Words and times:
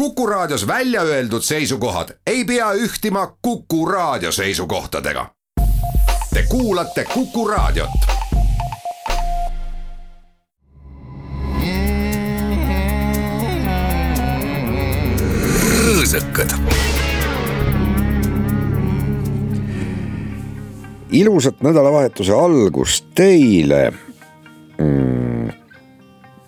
Kuku 0.00 0.26
Raadios 0.26 0.66
välja 0.66 1.02
öeldud 1.02 1.42
seisukohad 1.42 2.08
ei 2.26 2.44
pea 2.44 2.72
ühtima 2.72 3.36
Kuku 3.42 3.86
Raadio 3.86 4.32
seisukohtadega. 4.32 5.26
Te 6.34 6.44
kuulate 6.48 7.04
Kuku 7.04 7.48
Raadiot. 7.48 7.90
rõõsakad. 15.84 16.54
ilusat 21.12 21.60
nädalavahetuse 21.60 22.32
algust 22.32 23.04
teile 23.14 23.92
mm 24.78 25.19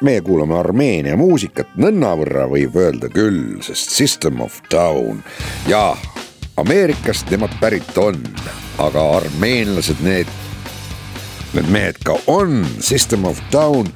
meie 0.03 0.21
kuulame 0.25 0.57
Armeenia 0.59 1.17
muusikat, 1.19 1.75
nõnnavõrra 1.81 2.47
võib 2.51 2.77
öelda 2.79 3.11
küll, 3.13 3.59
sest 3.65 3.95
System 3.95 4.41
of 4.45 4.61
Down. 4.73 5.23
Ja 5.71 5.93
Ameerikast 6.61 7.31
nemad 7.33 7.55
pärit 7.61 7.97
on, 7.99 8.19
aga 8.83 9.05
armeenlased, 9.19 10.03
need, 10.05 10.31
need 11.57 11.71
mehed 11.73 12.01
ka 12.05 12.19
on, 12.31 12.61
System 12.81 13.25
of 13.29 13.41
Down, 13.53 13.89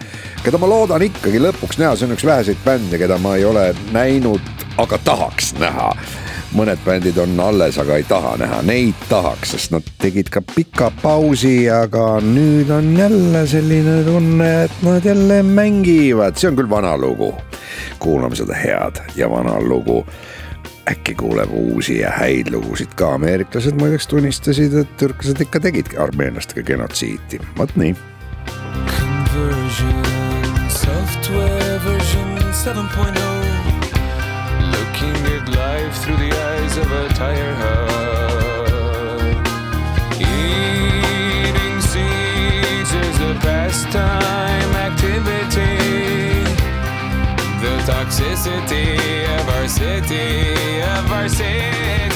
keda 0.45 0.61
ma 0.63 0.71
loodan 0.71 1.05
ikkagi 1.07 1.43
lõpuks 1.43 1.81
näha, 1.83 1.97
see 1.97 2.09
on 2.09 2.17
üks 2.17 2.27
väheseid 2.27 2.63
bände, 2.65 3.01
keda 3.01 3.19
ma 3.23 3.37
ei 3.37 3.45
ole 3.49 3.69
näinud, 3.93 4.55
aga 4.81 4.99
tahaks 5.05 5.55
näha 5.61 5.93
mõned 6.55 6.79
bändid 6.85 7.19
on 7.19 7.35
alles, 7.41 7.79
aga 7.79 7.97
ei 7.99 8.05
taha 8.07 8.37
näha, 8.41 8.61
neid 8.67 8.95
tahaks, 9.09 9.55
sest 9.57 9.73
nad 9.75 9.87
tegid 10.03 10.31
ka 10.33 10.43
pika 10.55 10.91
pausi, 11.03 11.67
aga 11.73 12.21
nüüd 12.25 12.71
on 12.75 12.93
jälle 12.99 13.47
selline 13.51 13.99
tunne, 14.07 14.51
et 14.65 14.83
nad 14.87 15.05
jälle 15.05 15.43
mängivad, 15.43 16.39
see 16.39 16.51
on 16.51 16.59
küll 16.59 16.71
vana 16.71 16.97
lugu. 16.99 17.35
kuulame 17.99 18.37
seda 18.37 18.55
head 18.55 19.03
ja 19.17 19.31
vana 19.31 19.61
lugu. 19.61 20.05
äkki 20.91 21.15
kuuleb 21.15 21.51
uusi 21.51 21.99
ja 21.99 22.11
häid 22.15 22.53
lugusid 22.55 22.95
ka, 22.95 23.15
ameeriklased 23.15 23.75
muideks 23.81 24.07
tunnistasid, 24.07 24.75
et 24.75 24.97
türklased 24.97 25.41
ikka 25.41 25.61
tegidki 25.61 25.99
armeenlastega 25.99 26.63
genotsiiti, 26.63 27.41
vot 27.59 27.75
nii. 27.77 27.97
Conversion 28.87 30.05
software 30.69 31.81
version 31.85 32.39
7.0 32.53 33.37
Looking 34.73 35.27
at 35.35 35.49
life 35.49 36.03
through 36.03 36.17
the 36.17 36.36
of 36.79 36.93
a 36.93 37.09
tire 37.15 37.55
hub. 37.55 38.67
Eating 40.21 41.81
seeds 41.81 42.93
is 42.93 43.21
a 43.21 43.35
pastime 43.41 44.73
activity. 44.87 45.77
The 47.63 47.75
toxicity 47.91 48.89
of 49.39 49.49
our 49.57 49.69
city, 49.69 50.83
of 50.83 51.11
our 51.13 51.29
city. 51.29 52.16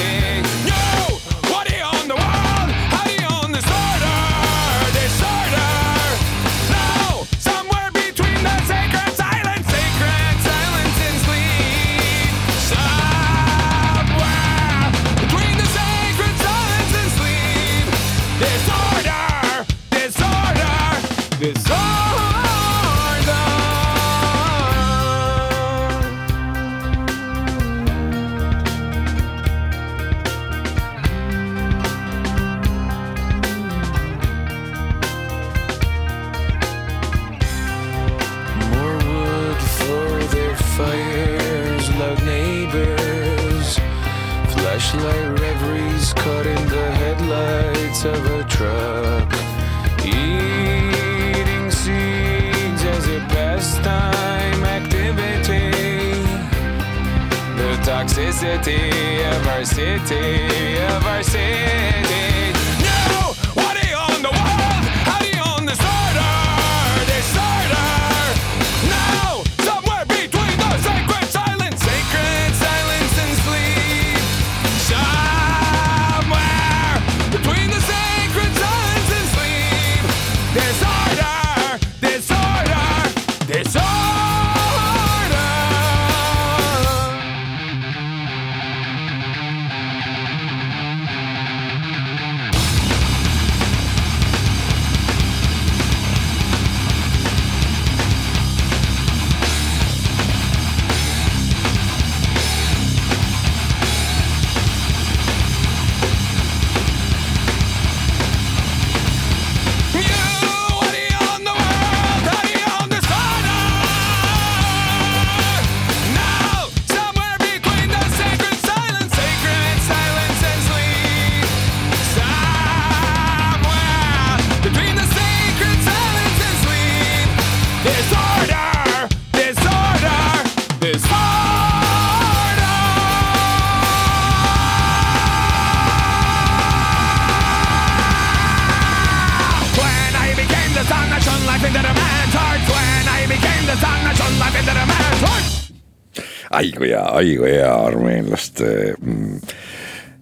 Aigu 146.81 146.88
hea, 146.88 147.05
aigu 147.20 147.44
hea 147.44 147.69
armeenlaste 147.69 148.94
mm, 148.96 149.41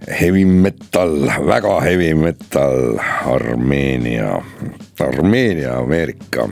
heavy 0.09 0.45
metal, 0.45 1.27
väga 1.47 1.81
heavy 1.83 2.15
metal, 2.15 2.99
Armeenia, 3.27 4.43
Armeenia, 5.01 5.77
Ameerika. 5.79 6.49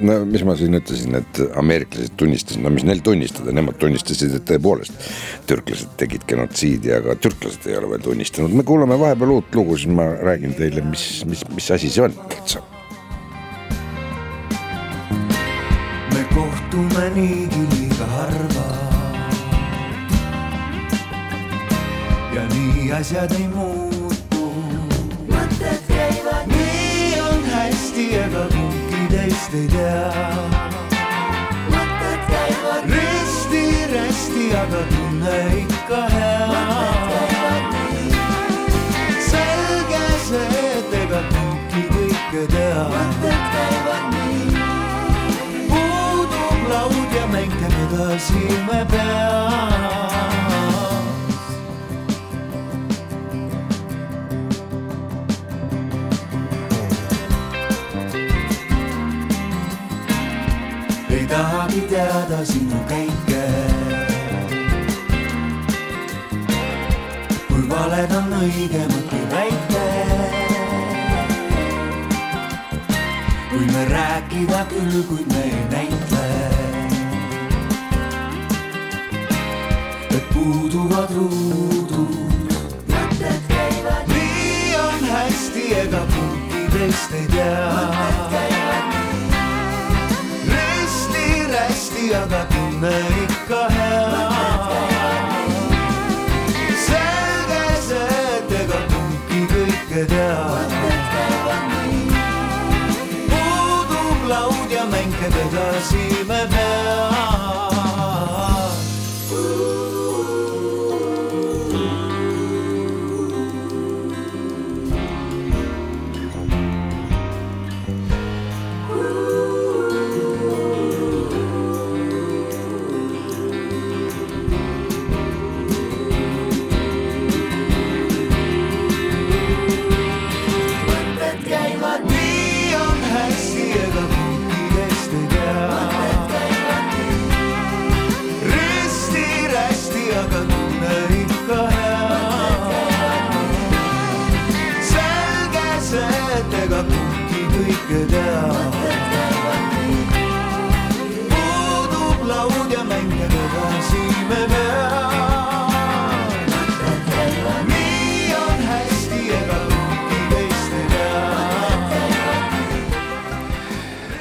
no 0.00 0.18
mis 0.24 0.44
ma 0.44 0.56
siin 0.56 0.76
ütlesin, 0.76 1.16
et 1.20 1.40
ameeriklased 1.56 2.16
tunnistasid, 2.20 2.62
no 2.64 2.72
mis 2.74 2.84
neil 2.88 3.00
tunnistada, 3.04 3.52
nemad 3.54 3.78
tunnistasid, 3.80 4.34
et 4.36 4.46
tõepoolest 4.48 5.08
türklased 5.48 5.94
tegid 6.00 6.26
genotsiidi, 6.28 6.92
aga 6.96 7.16
türklased 7.20 7.68
ei 7.68 7.78
ole 7.78 7.92
veel 7.94 8.04
tunnistanud. 8.08 8.56
me 8.56 8.66
kuulame 8.68 8.98
vahepeal 9.00 9.36
uut 9.38 9.54
lugu, 9.54 9.78
siis 9.78 9.92
ma 9.92 10.10
räägin 10.16 10.56
teile, 10.58 10.84
mis, 10.88 11.24
mis, 11.28 11.44
mis 11.54 11.70
asi 11.70 11.92
see 11.92 12.04
on 12.04 12.16
üldse. 12.16 12.64
me 16.12 16.28
kohtume 16.34 17.10
niigi 17.16 17.66
liiga 17.76 18.14
harva. 18.16 18.47
Ja 22.38 22.44
nii 22.54 22.92
asjad 22.92 23.32
ei 23.32 23.48
muutu. 23.48 24.44
mõtted 25.30 25.80
käivad. 25.88 26.46
nii 26.46 27.20
on 27.20 27.42
hästi, 27.52 28.04
ega 28.24 28.44
kumbki 28.52 29.00
teist 29.10 29.54
ei 29.54 29.66
tea. 29.72 30.12
mõtted 31.72 32.22
käivad. 32.30 32.86
risti-rästi, 32.94 34.46
aga 34.62 34.82
tunne 34.92 35.38
ikka 35.62 36.02
hea. 36.14 36.44
selge 39.30 40.04
see, 40.28 40.62
et 40.76 40.96
ega 41.02 41.24
kumbki 41.32 41.82
kõike 41.94 42.44
tea. 42.54 42.86
mõtted 42.94 43.42
käivad 43.56 44.04
nii 44.14 44.46
puudub 45.72 46.70
laud 46.74 47.18
ja 47.18 47.26
mäng 47.34 47.58
käib 47.58 47.82
edasi 47.88 48.46
me 48.70 48.84
peame. 61.38 61.80
teada 61.88 62.44
sinu 62.44 62.78
käike. 62.88 63.44
kui 67.48 67.62
valed 67.70 68.12
on 68.18 68.34
õigemad 68.40 69.04
kui 69.10 69.24
väike. 69.32 69.84
võime 73.52 73.84
rääkida 73.92 74.64
küll, 74.72 75.00
kuid 75.10 75.32
me 75.32 75.44
ei 75.44 75.64
näitle. 75.74 76.26
et 80.10 80.24
puuduvad 80.34 81.16
ruudud. 81.16 82.14
mõtted 82.92 83.42
käivad. 83.54 84.14
nii 84.14 84.76
on 84.84 85.10
hästi, 85.14 85.66
ega 85.86 86.06
kumbki 86.14 86.64
teist 86.76 87.18
ei 87.22 87.26
tea. 87.34 87.58
risti-rästi, 87.58 88.57
aga 92.14 92.44
tunne 92.50 92.94
ikka 93.24 93.62
hea. 93.74 93.87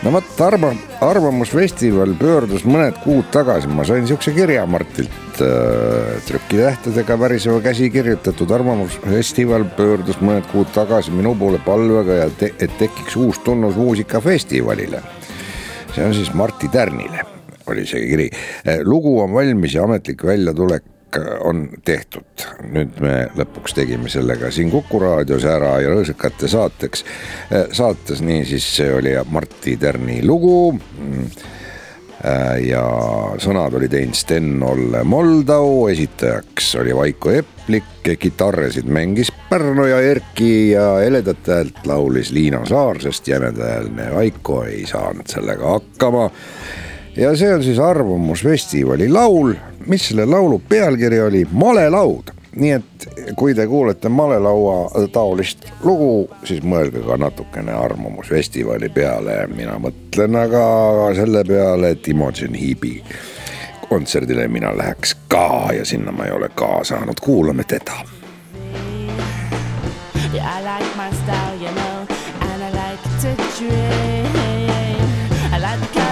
No 0.08 0.14
vot, 0.16 0.28
arva, 0.40 0.70
Arvamusfestival 1.04 2.14
pöördus 2.16 2.64
mõned 2.64 2.96
kuud 3.04 3.28
tagasi, 3.34 3.68
ma 3.68 3.84
sain 3.88 4.06
siukse 4.08 4.32
kirja 4.32 4.64
Martilt 4.70 5.42
äh, 5.44 6.14
trükitähtedega 6.30 7.18
väriseva 7.20 7.60
käsi 7.66 7.90
kirjutatud. 7.92 8.52
Arvamusfestival 8.56 9.68
pöördus 9.76 10.22
mõned 10.24 10.48
kuud 10.54 10.72
tagasi 10.76 11.12
minu 11.12 11.36
poole 11.36 11.60
palvega 11.66 12.22
ja 12.22 12.30
te, 12.40 12.54
et 12.56 12.78
tekiks 12.80 13.20
uus 13.20 13.42
tunnus 13.44 13.76
muusikafestivalile. 13.76 15.04
see 15.96 16.06
on 16.06 16.14
siis 16.14 16.32
Martti 16.34 16.70
Tärnile 16.72 17.26
oli 17.68 17.84
see 17.90 18.06
kiri, 18.08 18.30
lugu 18.88 19.18
on 19.20 19.34
valmis 19.34 19.74
ja 19.76 19.84
ametlik 19.84 20.24
väljatulek 20.24 20.86
on 21.44 21.68
tehtud, 21.86 22.46
nüüd 22.72 23.00
me 23.04 23.14
lõpuks 23.38 23.76
tegime 23.78 24.10
selle 24.12 24.38
ka 24.40 24.52
siin 24.54 24.72
Kuku 24.72 25.00
raadios 25.02 25.46
ära 25.48 25.78
ja 25.82 25.92
Rõõsakate 25.94 26.50
saateks. 26.52 27.06
saates 27.72 28.22
niisiis 28.22 28.68
see 28.78 28.90
oli 28.94 29.16
Martti 29.32 29.78
Tärni 29.78 30.22
lugu. 30.26 30.74
ja 32.66 32.84
sõnad 33.38 33.76
oli 33.78 33.88
teinud 33.88 34.18
Sten-Olle 34.18 35.04
Moldau, 35.04 35.88
esitajaks 35.88 36.72
oli 36.82 36.96
Vaiko 36.96 37.32
Eplik, 37.32 38.10
kitarresid 38.20 38.90
mängis 38.90 39.32
Pärnu 39.50 39.86
ja 39.86 40.02
Erki 40.02 40.72
ja 40.72 40.96
heledat 41.04 41.48
häält 41.48 41.86
laulis 41.86 42.32
Liina 42.32 42.66
Saar, 42.66 43.00
sest 43.02 43.28
jämedahäälne 43.28 44.10
Vaiko 44.16 44.64
ei 44.66 44.86
saanud 44.90 45.30
sellega 45.30 45.78
hakkama 45.78 46.32
ja 47.18 47.34
see 47.38 47.54
on 47.54 47.64
siis 47.64 47.80
Arvamusfestivali 47.80 49.10
laul, 49.10 49.54
mis 49.88 50.08
selle 50.08 50.26
laulu 50.26 50.62
pealkiri 50.70 51.22
oli 51.22 51.48
Malelaud. 51.52 52.34
nii 52.56 52.72
et 52.72 53.08
kui 53.36 53.54
te 53.56 53.68
kuulete 53.68 54.10
malelaua 54.10 55.08
taolist 55.14 55.68
lugu, 55.84 56.30
siis 56.44 56.64
mõelge 56.64 57.04
ka 57.06 57.18
natukene 57.18 57.72
Arvamusfestivali 57.72 58.90
peale, 58.90 59.36
mina 59.48 59.76
mõtlen 59.78 60.36
aga 60.42 60.64
selle 61.16 61.44
peale, 61.46 61.92
et 61.94 62.08
Imogen 62.08 62.58
Heapi 62.58 63.04
kontserdile 63.90 64.48
mina 64.48 64.74
läheks 64.78 65.14
ka 65.28 65.70
ja 65.78 65.86
sinna 65.86 66.12
ma 66.12 66.26
ei 66.26 66.32
ole 66.32 66.50
ka 66.50 66.80
saanud, 66.84 67.20
kuulame 67.22 67.64
teda 67.64 68.02
Yeah, 70.34 70.58
I 70.58 70.62
like 70.62 70.98
my 70.98 71.12
style, 71.12 71.56
you 71.56 71.72
know, 71.72 72.08
and 72.42 72.64
I 72.64 72.70
like 72.70 73.04
to 73.22 73.36
dream. 73.58 74.26
I 75.54 75.58
like 75.60 76.07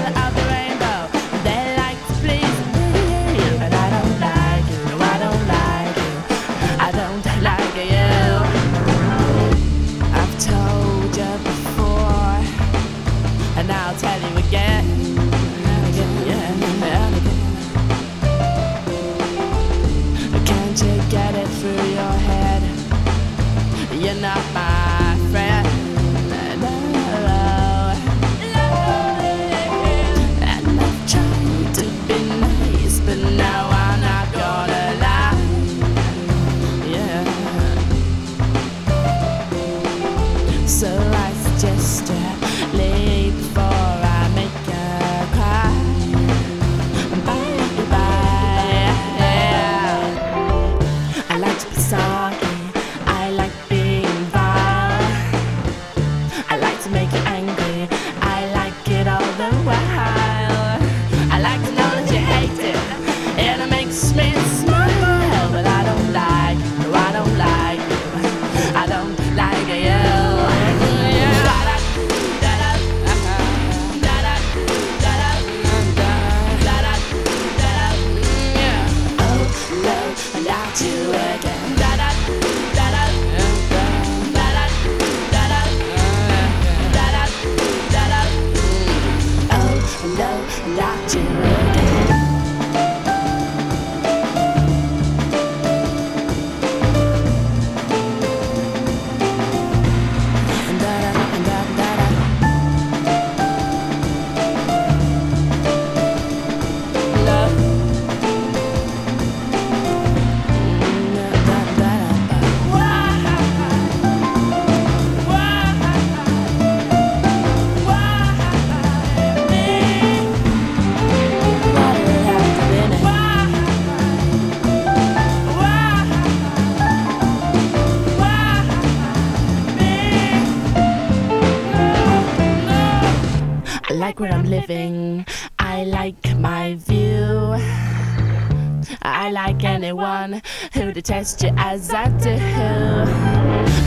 deteste, 140.95 141.53
a 141.57 141.77
zatte 141.77 142.29
hill. 142.29 143.05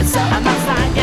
So 0.05 0.19
I 0.19 0.39
must 0.43 0.65
find 0.67 0.97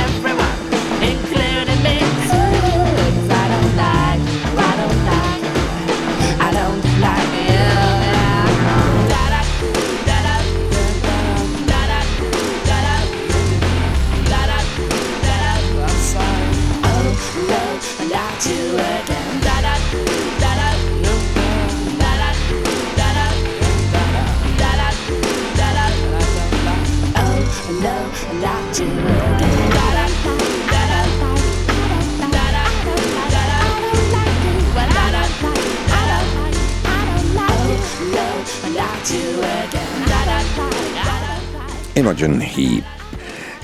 Ocean 42.26 42.40
Heap 42.40 42.84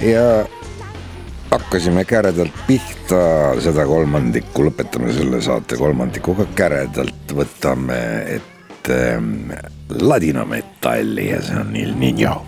ja 0.03 0.47
hakkasime 1.51 2.05
käredalt 2.05 2.55
pihta, 2.67 3.19
seda 3.61 3.85
kolmandikku, 3.87 4.69
lõpetame 4.69 5.11
selle 5.15 5.41
saate 5.43 5.77
kolmandikuga 5.81 6.47
käredalt, 6.57 7.35
võtame 7.35 7.99
ette 8.37 9.01
ehm, 9.17 9.51
ladinametalli 9.99 11.29
ja 11.33 11.43
see 11.43 11.59
on 11.59 11.77
Il 11.77 11.95
Niño 11.99 12.39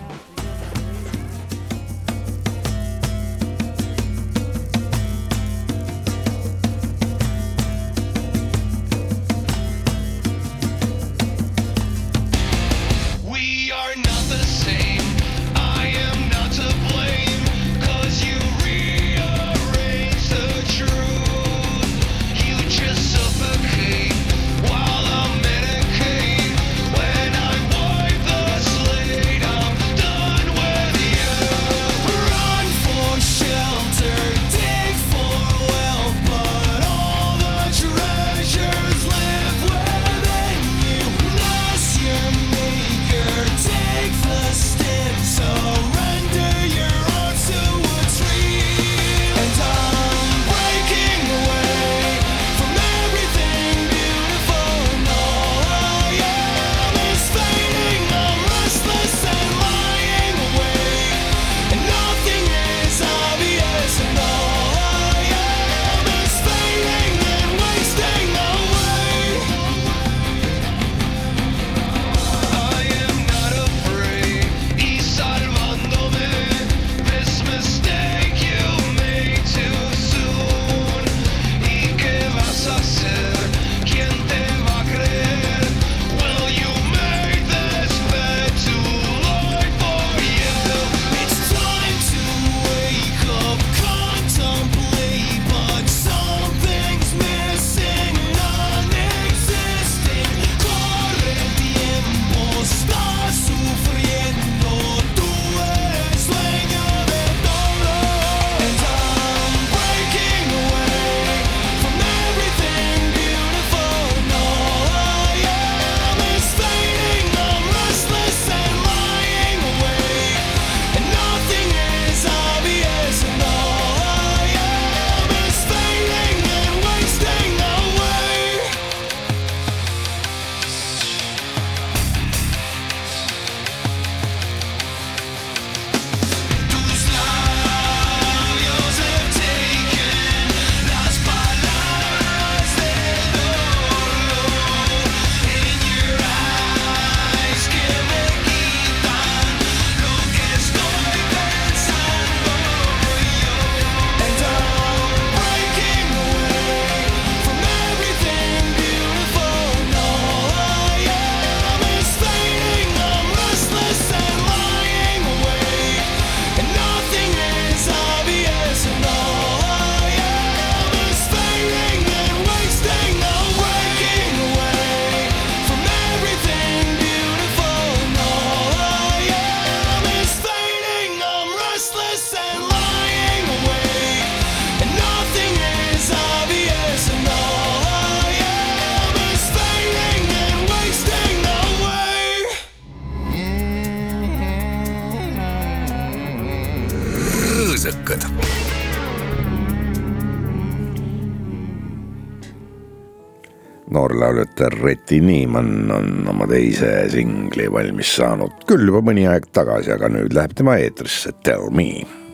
tütar 204.55 204.73
Reti 204.83 205.19
Niimann 205.19 205.91
on 205.91 206.27
oma 206.31 206.47
teise 206.47 207.09
singli 207.11 207.67
valmis 207.71 208.13
saanud 208.15 208.63
küll 208.69 208.87
juba 208.87 209.01
mõni 209.03 209.27
aeg 209.27 209.49
tagasi, 209.51 209.91
aga 209.91 210.07
nüüd 210.07 210.35
läheb 210.35 210.55
tema 210.55 210.77
eetrisse 210.79 211.35
Tell 211.43 211.67
me. 211.75 212.24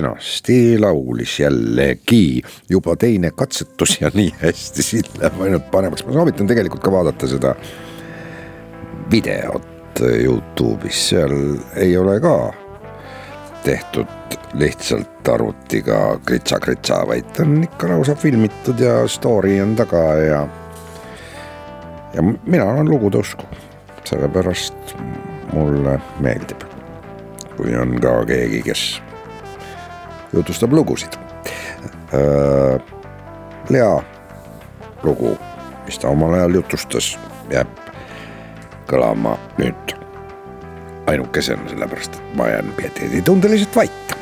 kenasti 0.00 0.78
laulis 0.80 1.40
jällegi, 1.40 2.42
juba 2.68 2.96
teine 2.96 3.30
katsetus 3.30 3.98
ja 4.00 4.10
nii 4.14 4.32
hästi, 4.40 4.82
siit 4.82 5.10
läheb 5.20 5.40
ainult 5.44 5.70
paremaks, 5.70 6.04
ma 6.06 6.14
soovitan 6.16 6.48
tegelikult 6.48 6.82
ka 6.82 6.92
vaadata 6.92 7.28
seda 7.28 7.54
videot 9.12 10.00
Youtube'is, 10.00 11.02
seal 11.10 11.34
ei 11.76 11.96
ole 11.98 12.16
ka 12.24 12.34
tehtud 13.64 14.38
lihtsalt 14.56 15.28
arvutiga 15.28 16.16
kritsa-kritsa, 16.26 17.02
vaid 17.06 17.42
on 17.44 17.58
ikka 17.66 17.90
lausa 17.90 18.14
filmitud 18.14 18.80
ja 18.80 19.02
story 19.08 19.58
on 19.60 19.76
taga 19.76 20.04
ja 20.24 20.40
ja 22.14 22.22
mina 22.22 22.64
olen 22.64 22.88
lugude 22.88 23.20
usku, 23.20 23.44
sellepärast 24.08 24.96
mulle 25.52 26.00
meeldib, 26.24 26.64
kui 27.58 27.76
on 27.76 27.98
ka 28.00 28.16
keegi, 28.24 28.64
kes 28.64 29.02
jutustab 30.32 30.72
lugusid. 30.72 31.18
Äh, 32.14 32.80
Lea 33.70 34.02
lugu, 35.02 35.36
mis 35.86 35.98
ta 35.98 36.08
omal 36.10 36.34
ajal 36.34 36.60
jutustas, 36.60 37.12
jääb 37.50 37.70
kõlama 38.90 39.36
nüüd 39.60 39.94
ainukesena, 41.10 41.68
sellepärast 41.70 42.18
et 42.18 42.34
ma 42.38 42.48
jään 42.50 42.72
pieteeditundeliselt 42.76 43.76
vait 43.76 44.19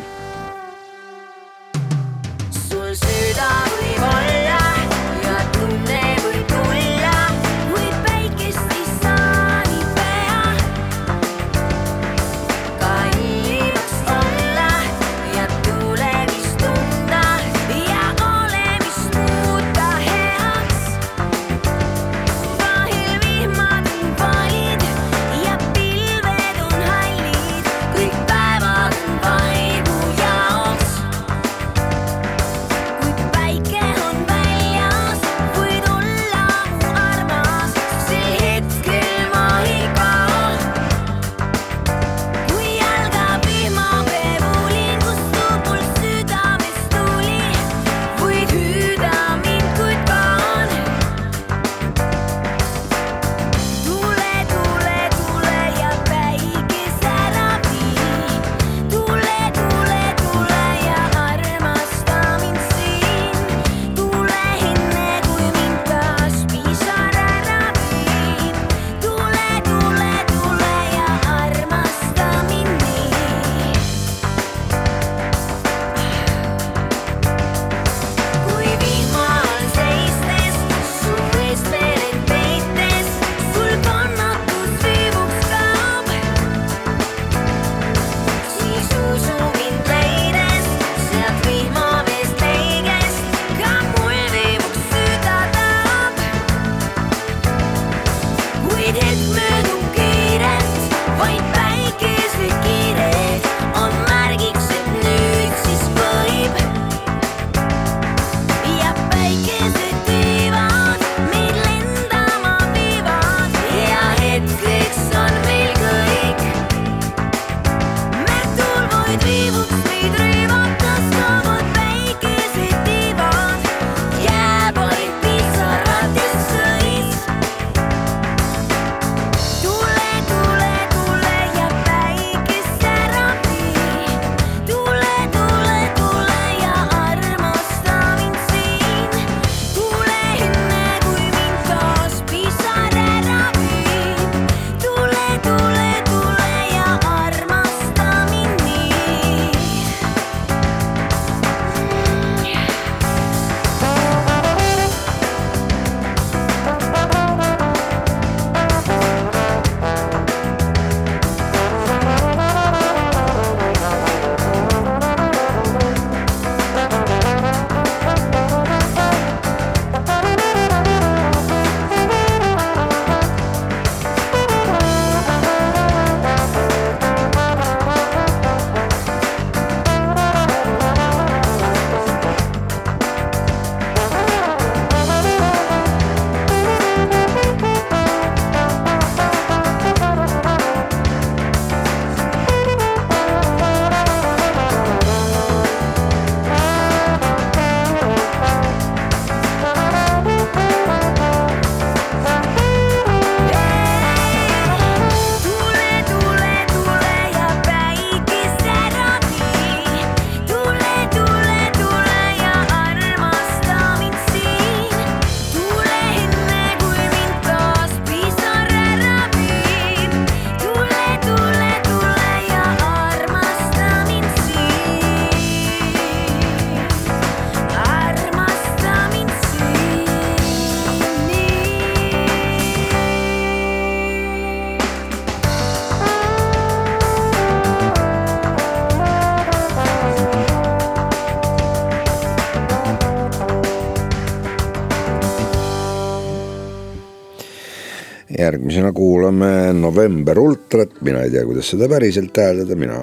järgmisena 248.78 248.92
kuulame 248.92 249.72
November 249.72 250.38
Ultrat, 250.38 251.00
mina 251.02 251.22
ei 251.22 251.30
tea, 251.30 251.44
kuidas 251.44 251.70
seda 251.72 251.88
päriselt 251.90 252.36
hääldada, 252.36 252.76
mina 252.78 253.00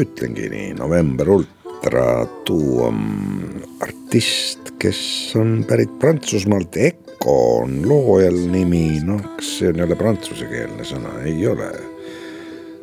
ütlengi 0.00 0.48
nii, 0.52 0.74
November 0.76 1.30
Ultra, 1.30 2.26
too 2.44 2.84
on 2.88 3.62
artist, 3.80 4.74
kes 4.78 5.32
on 5.40 5.64
pärit 5.68 5.94
Prantsusmaalt, 5.98 6.76
Eco 6.76 7.36
on 7.62 7.80
loojal 7.88 8.36
nimi, 8.52 9.00
noh, 9.06 9.22
kas 9.38 9.54
see 9.58 9.72
on 9.72 9.80
jälle 9.80 9.96
prantsusekeelne 9.96 10.84
sõna, 10.84 11.14
ei 11.24 11.46
ole. 11.46 11.72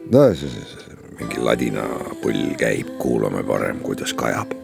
no 0.10 0.26
see, 0.34 0.50
see, 0.50 0.98
mingi 1.20 1.46
ladina 1.46 1.86
pull 2.24 2.56
käib, 2.58 2.96
kuulame 2.98 3.44
parem, 3.46 3.84
kuidas 3.86 4.16
kajab. 4.18 4.56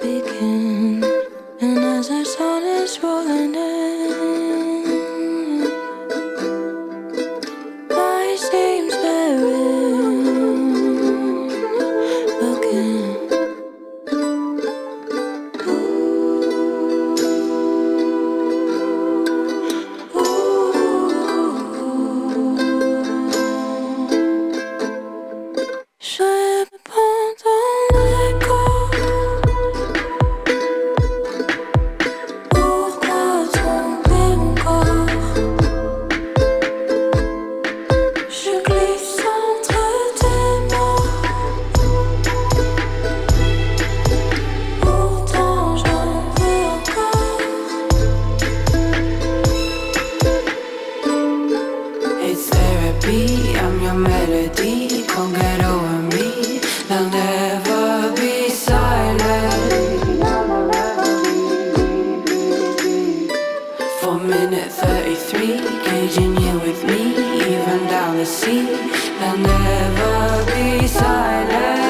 begin. 0.00 1.04
And 1.60 1.78
as 1.78 2.08
our 2.10 2.24
sun 2.24 2.62
is 2.62 3.02
rolling 3.02 3.54
in, 3.54 4.07
Minute 64.26 64.72
33, 64.72 65.60
gauging 65.84 66.36
you 66.36 66.58
with 66.58 66.84
me, 66.84 67.12
even 67.12 67.86
down 67.86 68.16
the 68.16 68.26
sea. 68.26 68.62
They'll 68.62 69.36
never 69.36 70.44
be 70.46 70.86
silent. 70.88 71.87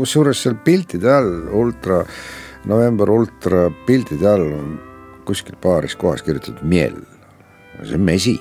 Kusjuures 0.00 0.42
seal 0.42 0.56
piltide 0.64 1.10
all 1.12 1.48
ultra, 1.62 2.02
november 2.70 3.10
ultra 3.12 3.68
piltide 3.86 4.28
all 4.28 4.46
on 4.56 4.78
kuskil 5.28 5.58
paaris 5.60 5.96
kohas 5.96 6.24
kirjutatud 6.26 6.62
miel. 6.62 6.96
see 7.84 7.94
on 7.94 8.00
mesi. 8.04 8.40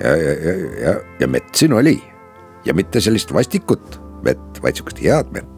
ja, 0.00 0.16
ja, 0.16 0.32
ja, 0.32 0.54
ja, 0.86 0.94
ja 1.20 1.28
mett 1.28 1.54
siin 1.54 1.72
oli 1.72 2.02
ja 2.64 2.74
mitte 2.74 3.00
sellist 3.00 3.32
vastikut 3.32 4.00
mett, 4.24 4.62
vaid 4.62 4.76
sihukest 4.76 5.02
head 5.04 5.32
mett. 5.32 5.50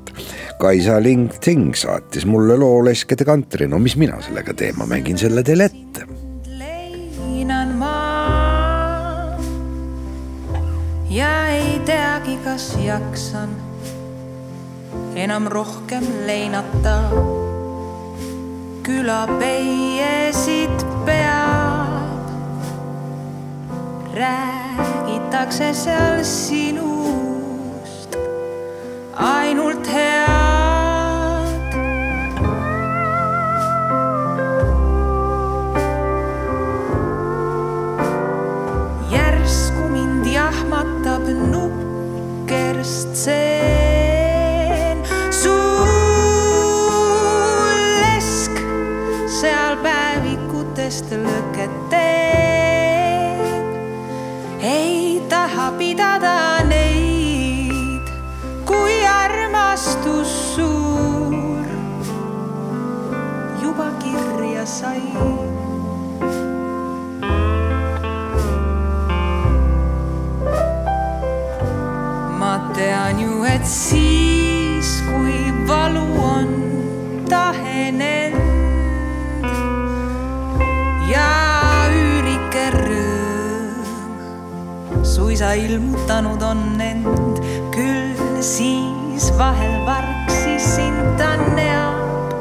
Kaisa 0.60 0.96
Ling 1.02 1.30
Ting 1.44 1.74
saatis 1.76 2.26
mulle 2.26 2.56
loo 2.56 2.80
Leskede 2.84 3.24
kantri, 3.28 3.68
no 3.68 3.78
mis 3.78 3.96
mina 4.00 4.18
sellega 4.24 4.54
teen, 4.56 4.76
ma 4.78 4.88
mängin 4.88 5.18
selle 5.20 5.44
teile 5.46 5.68
ette. 5.70 6.06
leinan 6.58 7.76
ma 7.78 7.94
ja 11.10 11.30
ei 11.52 11.78
teagi, 11.86 12.38
kas 12.44 12.72
jaksan 12.82 13.52
enam 15.16 15.48
rohkem 15.48 16.04
leinata. 16.26 16.96
külapeiesid 18.86 20.78
peab, 21.06 22.28
räägitakse 24.14 25.74
seal 25.74 26.24
sinust 26.24 28.14
ainult 29.16 29.86
head. 29.88 30.36
järsku 39.10 39.82
mind 39.90 40.26
jahmatab 40.30 41.24
nukker 41.50 42.84
stseen. 42.84 43.75
Päevikutest 51.06 51.12
lõket 51.12 51.70
teeb. 51.90 53.40
ei 54.62 55.22
taha 55.28 55.72
pidada 55.78 56.62
neid, 56.66 58.10
kui 58.66 59.04
armastus 59.04 60.54
suur 60.54 61.66
juba 63.62 63.90
kirja 64.02 64.66
sai 64.66 65.02
tean 72.76 73.20
ju, 73.20 73.44
et 73.44 73.64
siis, 73.64 74.05
rõõm 85.36 85.44
suisa 85.44 85.52
ilmutanud 85.54 86.42
on 86.42 86.80
end, 86.80 87.40
küll 87.74 88.40
siis 88.40 89.30
vahel 89.36 89.84
vargsi 89.84 90.56
sind 90.58 91.18
ta 91.18 91.36
näab 91.36 92.32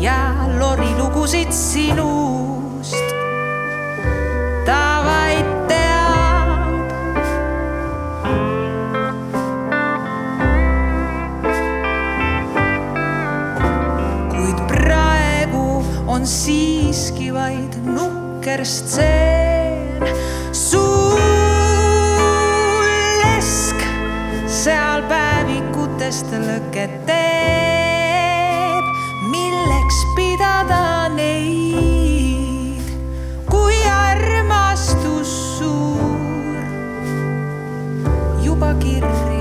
ja 0.00 0.34
lorilugusid 0.58 1.52
sinust 1.52 2.96
ta 4.66 5.02
vaid 5.06 5.46
teab. 5.68 6.90
kuid 14.34 14.58
praegu 14.66 15.84
on 16.08 16.26
siiski 16.26 17.30
vaid 17.30 17.78
nukker 17.86 18.64
stseen. 18.64 19.44
Seal 24.64 25.02
päevikutest 25.10 26.30
lõket 26.40 26.92
teeb, 27.04 28.86
milleks 29.28 29.98
pidada 30.16 31.10
neid, 31.12 32.80
kui 33.50 33.76
armastus 33.92 35.34
suur 35.58 36.64
kirja 38.80 39.33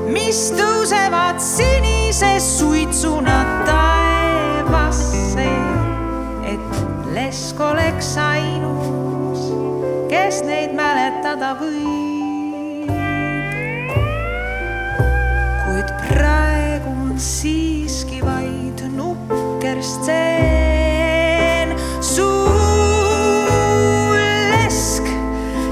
mis 0.10 0.40
tõusevad 0.58 1.38
sinise 1.38 2.32
suitsuna 2.42 3.38
taevasse, 3.70 5.46
et 6.50 6.82
lesk 7.14 7.62
oleks 7.62 8.18
ainus, 8.26 9.46
kes 10.10 10.42
neid 10.50 10.74
mäletada 10.74 11.54
võib. 11.62 12.90
kuid 15.70 15.90
praegu 16.08 16.90
on 16.90 17.14
vaid 17.22 17.59
nukker 19.80 19.84
stseen. 19.84 21.70
suur 22.02 22.60
lesk 24.52 25.04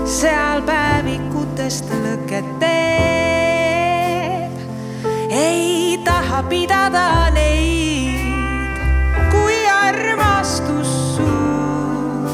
seal 0.05 0.61
päevikutest 0.65 1.85
lõket 1.91 2.59
teeb. 2.59 4.51
ei 5.29 5.99
taha 6.05 6.43
pidada 6.49 7.29
neid, 7.33 8.77
kui 9.31 9.67
armastus 9.67 11.15
suur 11.15 12.29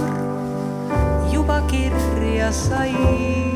juba 1.33 1.61
kirja 1.67 2.51
sai 2.51 3.52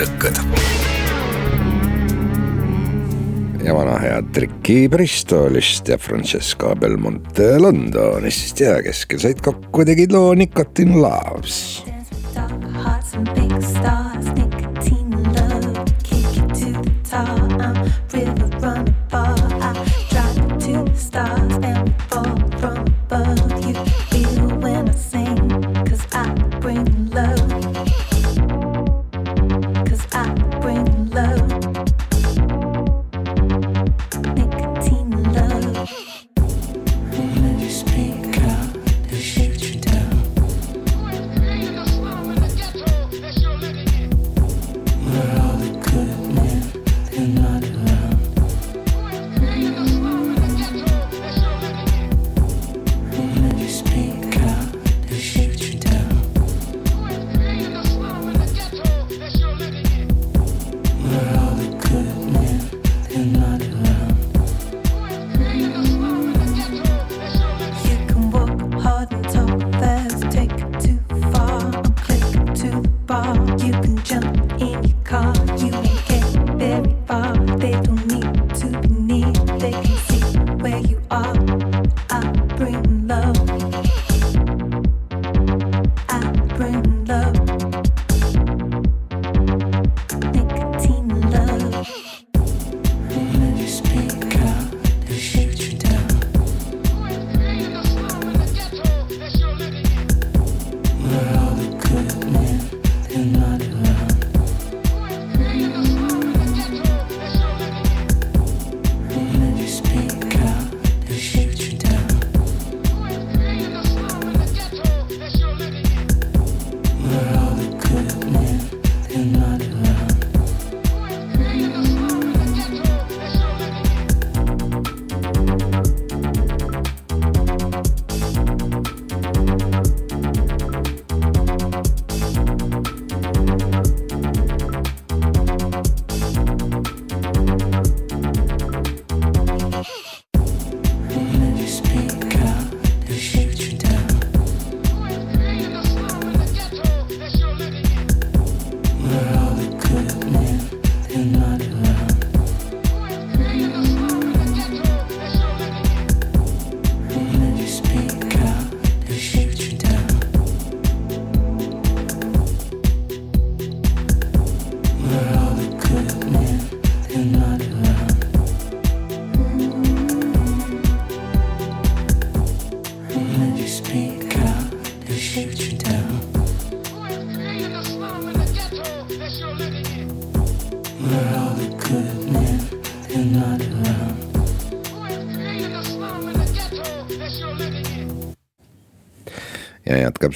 rõõsakad. 0.00 0.40
ja 3.60 3.74
vana 3.76 3.98
hea 4.00 4.22
Triki 4.32 4.88
Bristolist 4.88 5.88
ja 5.88 5.98
Francesca 6.00 6.74
Belmonte 6.74 7.58
Londonist 7.60 8.60
ja 8.60 8.78
keskel 8.82 9.20
said 9.20 9.44
kokku 9.44 9.84
tegid 9.84 10.16
loo 10.16 10.32
Nicotine 10.34 10.96
Loves. 10.96 11.89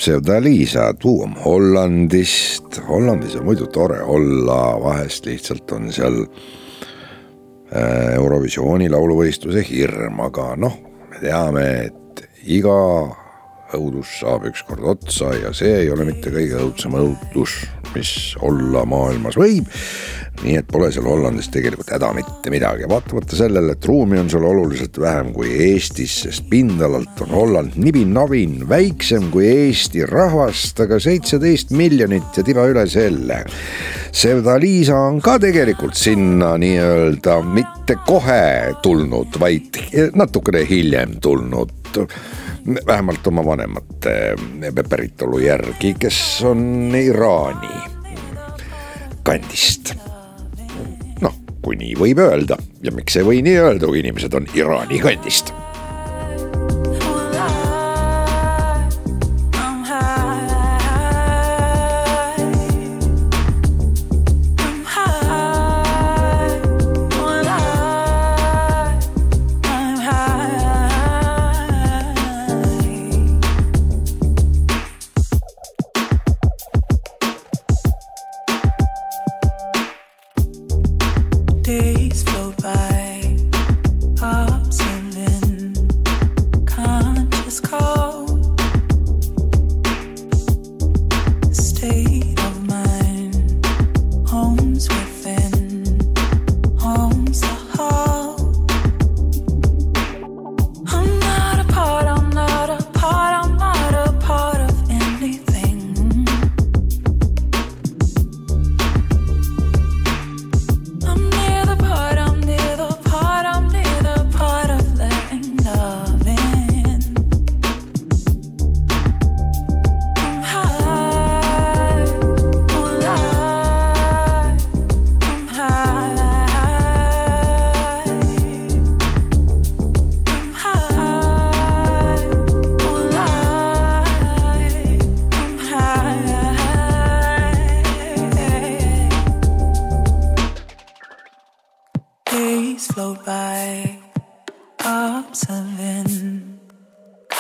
Sevdaliisa 0.01 0.95
tuum 0.99 1.35
Hollandist. 1.45 2.81
Hollandis 2.89 3.37
on 3.37 3.45
muidu 3.45 3.67
tore 3.67 4.01
olla, 4.03 4.75
vahest 4.83 5.27
lihtsalt 5.27 5.71
on 5.73 5.93
seal 5.93 6.21
äh, 6.25 8.15
Eurovisiooni 8.15 8.89
lauluvõistluse 8.91 9.65
hirm, 9.69 10.21
aga 10.25 10.55
noh, 10.57 10.79
me 11.11 11.21
teame, 11.23 11.67
et 11.87 12.25
iga 12.45 12.79
õudus 13.75 14.21
saab 14.21 14.47
ükskord 14.51 14.85
otsa 14.95 15.33
ja 15.39 15.53
see 15.57 15.73
ei 15.83 15.91
ole 15.91 16.07
mitte 16.09 16.31
kõige 16.35 16.61
õudsem 16.63 16.95
õudus, 16.99 17.57
mis 17.95 18.35
olla 18.43 18.85
maailmas 18.89 19.39
võib. 19.39 19.69
nii 20.43 20.57
et 20.59 20.67
pole 20.67 20.89
seal 20.91 21.07
Hollandis 21.07 21.47
tegelikult 21.55 21.93
häda 21.95 22.09
mitte 22.17 22.51
midagi, 22.51 22.89
vaatamata 22.91 23.37
sellele, 23.39 23.77
et 23.77 23.87
ruumi 23.87 24.19
on 24.19 24.31
seal 24.33 24.43
oluliselt 24.45 24.99
vähem 25.01 25.31
kui 25.33 25.53
Eestis, 25.69 26.17
sest 26.25 26.49
pindalalt 26.51 27.23
on 27.23 27.31
Holland 27.31 27.79
nibin-nabin 27.79 28.65
väiksem 28.69 29.31
kui 29.31 29.47
Eesti 29.47 30.03
rahvast, 30.11 30.83
aga 30.83 30.99
seitseteist 31.01 31.71
miljonit 31.71 32.35
ja 32.37 32.43
tiba 32.47 32.67
üle 32.67 32.83
selle. 32.91 33.45
Sevdaliisa 34.15 34.99
on 35.07 35.23
ka 35.23 35.39
tegelikult 35.43 35.95
sinna 35.99 36.57
nii-öelda 36.59 37.39
mitte 37.47 38.01
kohe 38.07 38.75
tulnud, 38.83 39.39
vaid 39.41 39.79
natukene 40.19 40.67
hiljem 40.69 41.21
tulnud 41.23 42.03
vähemalt 42.87 43.27
oma 43.27 43.45
vanemate 43.45 44.35
päritolu 44.89 45.39
järgi, 45.39 45.95
kes 45.99 46.19
on 46.45 46.95
Iraani 46.95 47.83
kandist. 49.23 49.95
noh, 51.21 51.37
kui 51.63 51.77
nii 51.81 51.95
võib 52.01 52.21
öelda 52.25 52.59
ja 52.83 52.93
miks 52.93 53.17
ei 53.17 53.27
või 53.27 53.45
nii 53.45 53.61
öelda, 53.61 53.87
kui 53.87 54.01
inimesed 54.05 54.35
on 54.35 54.49
Iraani 54.55 55.01
kandist 55.01 55.55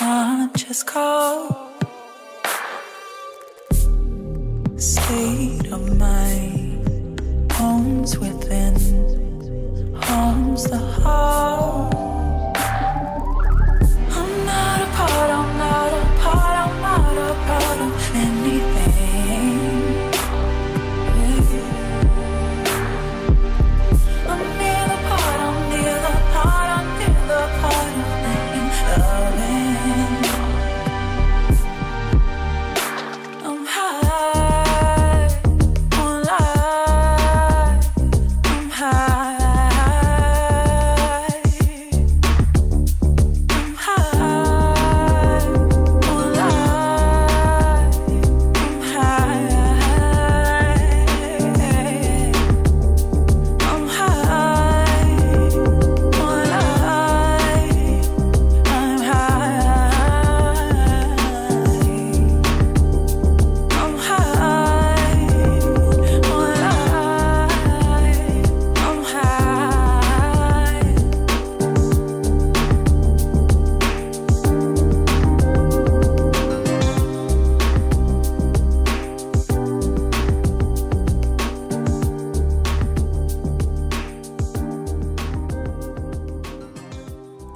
conscious 0.04 0.82
call. 0.82 1.72
State 4.76 5.66
of 5.72 5.96
mind, 5.96 7.50
homes 7.52 8.18
within, 8.18 8.74
homes 10.02 10.64
the 10.64 10.76
hall. 10.76 11.53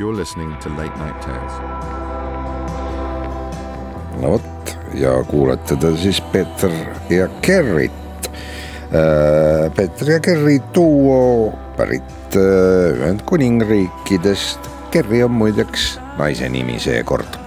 Listening 0.07 0.57
to 0.61 0.69
Late 0.71 0.97
Night 0.99 1.21
Tales. 1.21 1.53
no 4.21 4.31
vot 4.31 4.77
ja 4.95 5.25
kuulete 5.27 5.77
te 5.77 5.91
siis 5.97 6.21
Peeter 6.33 6.71
ja 7.11 7.29
Kerrit. 7.43 8.31
Peeter 9.77 10.11
ja 10.11 10.21
Kerri 10.21 10.61
duo 10.75 11.53
pärit 11.77 12.37
äh, 12.37 12.95
Ühendkuningriikidest. 12.99 14.71
Kerri 14.91 15.23
on 15.23 15.31
muideks 15.31 15.99
naise 16.19 16.49
nimi 16.49 16.79
seekord 16.81 17.38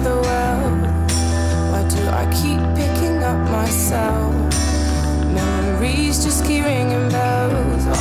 other 0.00 0.20
well. 0.20 0.70
Why 1.70 1.82
do 1.88 2.00
I 2.08 2.24
keep 2.32 2.60
picking 2.76 3.22
up 3.22 3.38
myself? 3.50 4.34
Memories 5.34 6.24
just 6.24 6.44
keep 6.44 6.64
ringing 6.64 7.08
bells. 7.10 7.84
Oh, 7.86 7.94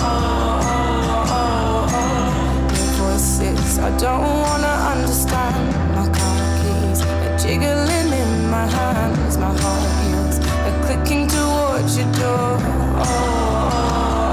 oh, 0.00 0.16
oh, 0.62 1.36
oh, 1.38 1.94
oh. 1.94 2.74
Your 2.76 2.90
voices 2.98 3.78
I 3.78 3.90
don't 3.98 4.22
wanna 4.46 4.74
understand. 4.92 5.66
My 5.96 6.06
car 6.18 6.40
keys 6.60 7.02
are 7.02 7.38
jiggling 7.38 8.12
in 8.22 8.50
my 8.50 8.66
hands. 8.66 9.38
My 9.38 9.52
heart 9.62 9.90
heels 10.02 10.38
are 10.66 10.76
clicking 10.86 11.28
towards 11.28 11.96
your 11.98 12.10
door. 12.14 12.58
Oh, 12.98 13.06
oh, 13.06 13.78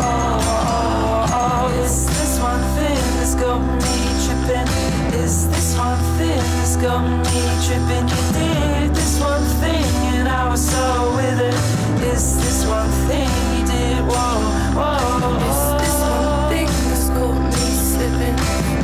oh, 0.02 0.18
oh. 0.74 1.40
oh. 1.40 1.84
Is 1.84 2.06
this 2.08 2.40
one 2.40 2.64
thing 2.76 3.02
that's 3.18 3.36
got 3.36 3.75
that's 6.66 6.78
got 6.78 7.04
me 7.06 7.42
tripping? 7.64 8.08
You 8.10 8.22
did 8.34 8.96
this 8.96 9.20
one 9.20 9.44
thing 9.62 9.86
and 10.18 10.28
I 10.28 10.50
was 10.50 10.68
so 10.68 11.14
with 11.16 11.40
it. 11.40 11.54
Is 12.12 12.38
this 12.38 12.66
one 12.66 12.90
thing 13.08 13.30
you 13.54 13.66
did? 13.68 14.02
Whoa, 14.10 14.42
whoa. 14.74 15.38
Is 15.52 15.62
this 15.84 15.98
one 16.02 16.50
thing 16.50 16.68
that's 16.90 17.10
got 17.10 17.38
me 17.54 17.66
slipping? 17.92 18.38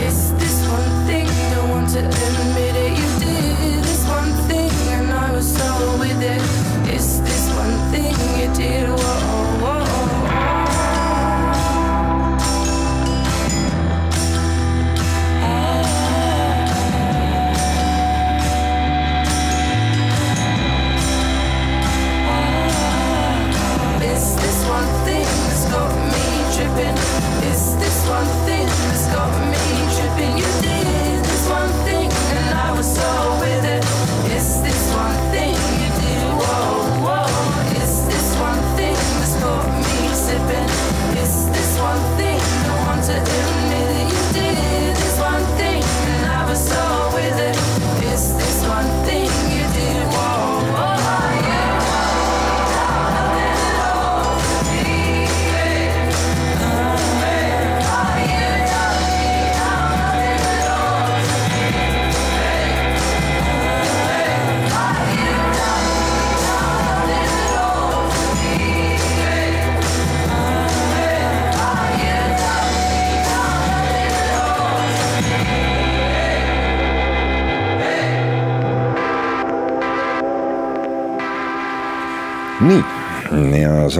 Is 0.08 0.32
this 0.34 0.58
one 0.70 1.08
thing 1.08 1.26
you 1.26 1.48
don't 1.56 1.70
want 1.70 1.90
to 1.96 2.00
admit 2.06 2.76
it? 2.86 2.92
You 3.00 3.08
did 3.20 3.84
this 3.84 4.08
one 4.08 4.32
thing 4.48 4.70
and 4.94 5.12
I 5.12 5.32
was 5.32 5.48
so 5.58 5.98
with 5.98 6.22
it. 6.22 6.42
Is 6.94 7.20
this 7.22 7.50
one 7.56 7.76
thing 7.92 8.14
you 8.40 8.54
did? 8.54 8.90
Whoa. 8.90 9.31
This 28.02 28.10
one 28.10 28.41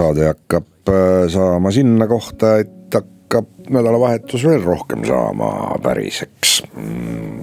saade 0.02 0.28
hakkab 0.30 0.90
äh, 0.90 1.28
saama 1.30 1.70
sinna 1.74 2.08
kohta, 2.10 2.56
et 2.62 2.94
hakkab 2.96 3.70
nädalavahetus 3.72 4.44
veel 4.48 4.64
rohkem 4.66 5.06
saama 5.08 5.78
päriseks. 5.82 6.62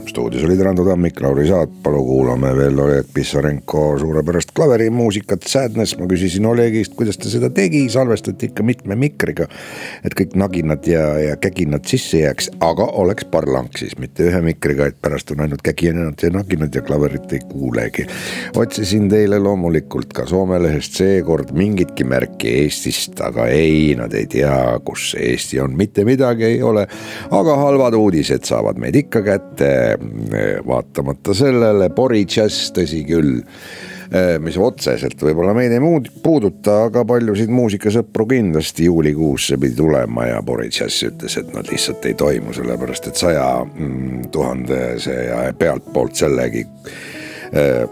Stuudios 0.10 0.43
olid 0.43 0.62
Rando 0.62 0.86
Tammik, 0.86 1.22
Lauri 1.22 1.47
Saatpalu, 1.47 1.99
kuulame 2.05 2.49
veel 2.57 2.80
Oleg 2.80 3.07
Pissarenko 3.14 3.84
suurepärast 3.99 4.51
klaverimuusikat 4.55 5.43
Sadness. 5.45 5.97
ma 5.99 6.07
küsisin 6.10 6.45
Olegist, 6.45 6.95
kuidas 6.97 7.18
ta 7.18 7.30
seda 7.30 7.49
tegi, 7.53 7.84
salvestati 7.89 8.49
ikka 8.49 8.64
mitme 8.64 8.95
mikriga. 8.95 9.45
et 10.03 10.16
kõik 10.18 10.34
naginad 10.39 10.88
ja, 10.88 11.03
ja 11.20 11.36
käginad 11.38 11.86
sisse 11.86 12.24
jääks, 12.24 12.49
aga 12.60 12.88
oleks 13.01 13.26
parlang 13.30 13.70
siis, 13.78 13.97
mitte 13.97 14.26
ühe 14.30 14.41
mikriga, 14.41 14.88
et 14.89 14.97
pärast 15.01 15.32
on 15.32 15.43
ainult 15.45 15.62
käginad 15.62 16.24
ja 16.24 16.32
naginad 16.34 16.76
ja 16.76 16.82
klaverit 16.82 17.34
ei 17.34 17.43
kuulegi. 17.51 18.07
otsisin 18.55 19.10
teile 19.10 19.39
loomulikult 19.39 20.14
ka 20.14 20.26
Soome 20.26 20.57
lehest 20.64 20.97
seekord 20.97 21.53
mingitki 21.53 22.03
märki 22.03 22.55
Eestist, 22.64 23.22
aga 23.22 23.45
ei, 23.53 23.93
nad 23.99 24.14
ei 24.14 24.26
tea, 24.26 24.80
kus 24.86 25.14
Eesti 25.20 25.60
on, 25.60 25.78
mitte 25.78 26.05
midagi 26.05 26.49
ei 26.49 26.64
ole. 26.64 26.88
aga 27.32 27.55
halvad 27.62 27.93
uudised 27.93 28.49
saavad 28.49 28.82
meid 28.82 28.95
ikka 28.95 29.22
kätte, 29.22 29.99
vaatamata 30.68 31.36
sellele, 31.38 31.89
Bori 31.95 32.26
Jazz, 32.26 32.72
tõsi 32.76 33.04
küll 33.08 33.39
mis 34.41 34.56
otseselt 34.58 35.22
võib-olla 35.22 35.54
meid 35.54 35.70
ei 35.70 35.82
muud- 35.84 36.08
puuduta, 36.24 36.88
aga 36.88 37.04
paljusid 37.06 37.52
muusikasõpru 37.54 38.26
kindlasti 38.32 38.88
juulikuus 38.88 39.52
see 39.52 39.60
pidi 39.62 39.78
tulema 39.78 40.26
ja 40.32 40.39
Boris 40.41 40.80
Jass 40.82 41.04
ütles, 41.06 41.38
et 41.38 41.52
nad 41.54 41.70
lihtsalt 41.70 42.08
ei 42.10 42.18
toimu, 42.18 42.56
sellepärast 42.58 43.12
et 43.12 43.22
saja 43.22 43.45
mm, 43.62 44.32
tuhandese 44.34 45.14
ja 45.28 45.43
pealtpoolt 45.54 46.18
sellegi 46.18 46.66
äh, 46.66 47.86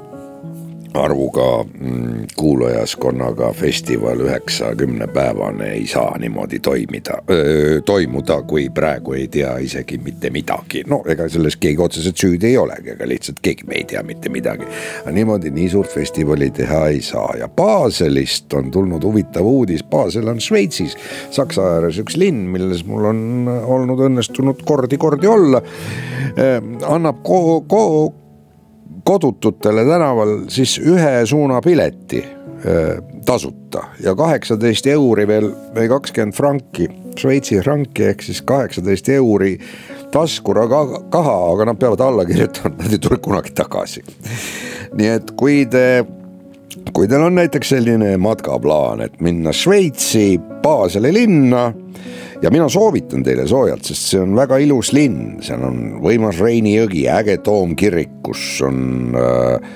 arvuga 0.94 1.64
mm, 1.64 2.26
kuulajaskonnaga 2.38 3.52
festival 3.54 4.20
üheksakümne 4.20 5.08
päevane 5.08 5.72
ei 5.72 5.88
saa 5.88 6.18
niimoodi 6.18 6.60
toimida, 6.60 7.18
toimuda, 7.86 8.42
kui 8.42 8.70
praegu 8.70 9.14
ei 9.14 9.28
tea 9.28 9.58
isegi 9.58 9.98
mitte 9.98 10.30
midagi. 10.30 10.84
no 10.88 11.02
ega 11.08 11.30
selles 11.30 11.58
keegi 11.58 11.82
otseselt 11.82 12.18
süüdi 12.18 12.52
ei 12.52 12.58
olegi, 12.58 12.92
aga 12.96 13.08
lihtsalt 13.08 13.40
keegi 13.42 13.68
me 13.68 13.76
ei 13.82 13.84
tea 13.84 14.04
mitte 14.04 14.30
midagi. 14.30 14.68
aga 15.02 15.12
niimoodi 15.12 15.52
nii 15.52 15.70
suurt 15.70 15.94
festivali 15.94 16.50
teha 16.52 16.88
ei 16.88 17.02
saa 17.02 17.34
ja 17.40 17.48
Baselist 17.48 18.54
on 18.54 18.72
tulnud 18.72 19.04
huvitav 19.04 19.46
uudis, 19.46 19.84
Basel 19.84 20.28
on 20.28 20.42
Šveitsis, 20.42 20.98
Saksa 21.32 21.66
ääres 21.78 22.00
üks 22.04 22.18
linn, 22.18 22.48
milles 22.54 22.86
mul 22.86 23.10
on 23.12 23.50
olnud 23.66 24.06
õnnestunud 24.10 24.64
kordi-kordi 24.66 25.28
olla. 25.28 25.62
annab 26.88 27.22
ko-, 27.26 27.64
ko-, 27.68 28.27
kodututele 29.08 29.86
tänaval 29.88 30.34
siis 30.52 30.78
ühe 30.84 31.22
suuna 31.26 31.62
pileti 31.64 32.26
tasuta 33.26 33.84
ja 34.04 34.16
kaheksateist 34.18 34.88
euri 34.92 35.28
veel 35.30 35.52
või 35.76 35.90
kakskümmend 35.92 36.36
franki, 36.36 36.88
Šveitsi 37.18 37.62
franki 37.64 38.10
ehk 38.12 38.22
siis 38.26 38.42
kaheksateist 38.46 39.10
euri 39.14 39.56
taskuraha, 40.12 40.84
aga 41.54 41.68
nad 41.70 41.80
peavad 41.80 42.04
alla 42.04 42.26
kirjutama, 42.26 42.76
nad 42.82 42.94
ei 42.94 43.02
tule 43.02 43.20
kunagi 43.24 43.54
tagasi. 43.58 44.04
nii 44.98 45.10
et 45.14 45.32
kui 45.40 45.66
te 45.70 46.06
kui 46.94 47.08
teil 47.08 47.26
on 47.28 47.36
näiteks 47.38 47.74
selline 47.76 48.16
matkaplaan, 48.22 49.02
et 49.06 49.22
minna 49.22 49.54
Šveitsi 49.54 50.40
Baseli 50.64 51.14
linna 51.14 51.72
ja 52.42 52.52
mina 52.54 52.70
soovitan 52.70 53.24
teile 53.26 53.48
soojalt, 53.50 53.86
sest 53.88 54.14
see 54.14 54.22
on 54.22 54.36
väga 54.38 54.60
ilus 54.64 54.94
linn, 54.96 55.38
seal 55.46 55.64
on 55.68 55.84
võimas 56.04 56.40
Reini 56.44 56.76
jõgi, 56.78 57.08
äge 57.12 57.40
toomkirik, 57.46 58.20
kus 58.26 58.62
on 58.66 59.18
äh, 59.18 59.76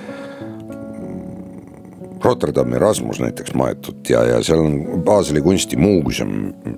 Rotterdami 2.22 2.78
Rasmus 2.78 3.20
näiteks 3.22 3.55
maetud 3.57 4.09
ja, 4.09 4.22
ja 4.30 4.41
seal 4.45 4.62
on 4.62 5.03
Baseli 5.05 5.41
kunstimuuseum, 5.41 6.36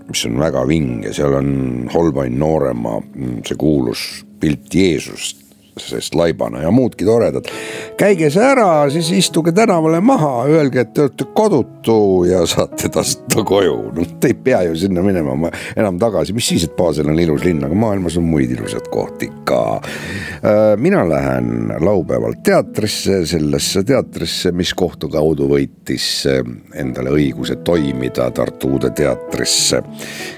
mis 0.08 0.26
on 0.30 0.40
väga 0.40 0.64
vinge, 0.70 1.12
seal 1.16 1.36
on 1.40 1.50
Holbein 1.94 2.38
Noorema 2.40 3.00
see 3.44 3.60
kuulus 3.60 4.24
pilt 4.40 4.72
Jeesust 4.76 5.43
sest 5.80 6.16
laibana 6.16 6.62
ja 6.62 6.72
muudki 6.72 7.06
toredad. 7.06 7.48
käige 7.98 8.30
see 8.34 8.44
ära, 8.46 8.90
siis 8.94 9.12
istuge 9.12 9.52
tänavale 9.56 10.00
maha, 10.02 10.46
öelge, 10.50 10.84
et 10.84 10.94
te 10.94 11.06
olete 11.06 11.28
kodutu 11.36 11.98
ja 12.30 12.44
saate 12.50 12.90
tasuta 12.94 13.44
koju. 13.46 13.78
noh, 13.96 14.12
te 14.20 14.34
ei 14.34 14.34
pea 14.34 14.62
ju 14.68 14.76
sinna 14.78 15.04
minema 15.06 15.52
enam 15.76 16.00
tagasi, 16.00 16.34
mis 16.34 16.48
siis, 16.54 16.68
et 16.68 16.76
Basel 16.78 17.10
on 17.10 17.20
ilus 17.20 17.46
linn, 17.46 17.64
aga 17.66 17.76
maailmas 17.76 18.18
on 18.18 18.28
muid 18.28 18.52
ilusaid 18.52 18.90
kohti 18.94 19.30
ka. 19.48 19.82
mina 20.78 21.04
lähen 21.10 21.74
laupäeval 21.80 22.38
teatrisse, 22.44 23.24
sellesse 23.26 23.84
teatrisse, 23.84 24.52
mis 24.52 24.74
kohtu 24.78 25.10
kaudu 25.10 25.48
võitis 25.50 26.28
endale 26.76 27.14
õiguse 27.14 27.60
toimida 27.66 28.30
Tartu 28.34 28.76
Uude 28.76 28.90
Teatrisse 28.96 29.82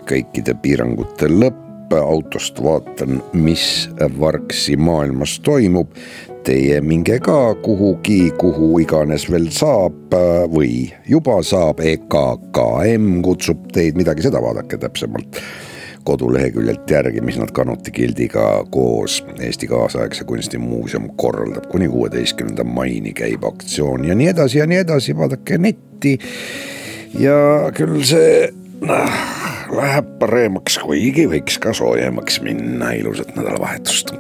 kõikide 0.08 0.56
piirangute 0.62 1.30
lõpp 1.32 1.65
autost 1.94 2.64
vaatan, 2.64 3.22
mis 3.34 3.90
vargsi 4.20 4.78
maailmas 4.78 5.40
toimub. 5.40 5.94
Teie 6.46 6.82
minge 6.82 7.20
ka 7.26 7.56
kuhugi, 7.66 8.32
kuhu 8.38 8.80
iganes 8.80 9.26
veel 9.32 9.48
saab 9.50 10.14
või 10.54 10.92
juba 11.10 11.40
saab, 11.44 11.82
EKKM 11.82 13.22
kutsub 13.26 13.66
teid, 13.74 13.98
midagi 13.98 14.28
seda 14.28 14.42
vaadake 14.44 14.78
täpsemalt 14.78 15.42
koduleheküljelt 16.06 16.92
järgi, 16.92 17.22
mis 17.26 17.38
nad 17.42 17.50
kanutikildiga 17.56 18.66
koos 18.70 19.24
Eesti 19.40 19.68
Kaasaegse 19.68 20.24
Kunstimuuseum 20.24 21.10
korraldab. 21.18 21.66
kuni 21.72 21.88
kuueteistkümnenda 21.90 22.64
maini 22.64 23.14
käib 23.14 23.44
aktsioon 23.44 24.06
ja 24.06 24.16
nii 24.16 24.28
edasi 24.28 24.62
ja 24.62 24.68
nii 24.70 24.78
edasi, 24.84 25.18
vaadake 25.18 25.58
netti. 25.58 26.20
ja 27.20 27.72
küll 27.74 28.04
see 28.04 28.54
noh, 28.82 29.18
läheb 29.76 30.10
paremaks, 30.20 30.80
kuigi 30.84 31.28
võiks 31.32 31.60
ka 31.62 31.74
soojemaks 31.76 32.42
minna, 32.46 32.92
ilusat 32.98 33.36
nädalavahetust 33.38 34.16